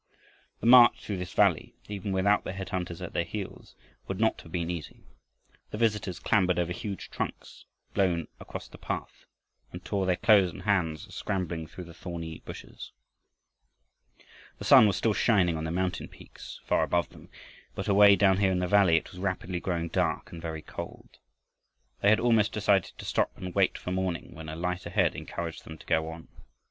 [0.61, 3.75] The march through this valley, even without the head hunters at their heels,
[4.07, 5.03] would not have been easy.
[5.69, 9.27] The visitors clambered over huge trunks blown across the path,
[9.71, 12.93] and tore their clothes and hands scrambling through the thorny bushes.
[14.57, 17.29] The sun was still shining on the mountain peaks far above them,
[17.75, 21.19] but away down here in the valley it was rapidly growing dark and very cold.
[22.01, 25.63] They had almost decided to stop and wait for morning when a light ahead encouraged
[25.63, 26.27] them to go on.